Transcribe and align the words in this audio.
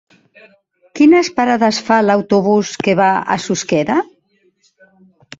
Quines 0.99 1.27
parades 1.39 1.81
fa 1.89 1.97
l'autobús 2.05 2.71
que 2.87 2.95
va 3.01 3.09
a 3.35 3.37
Susqueda? 3.43 3.99